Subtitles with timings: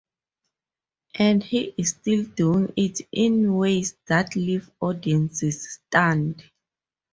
[1.13, 6.43] And he is still doing it in ways that leave audiences stunned.